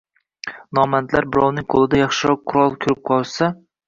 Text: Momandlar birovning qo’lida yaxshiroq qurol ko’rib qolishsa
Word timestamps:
Momandlar 0.77 1.27
birovning 1.35 1.67
qo’lida 1.73 1.99
yaxshiroq 1.99 2.41
qurol 2.53 2.73
ko’rib 2.87 3.05
qolishsa 3.11 3.51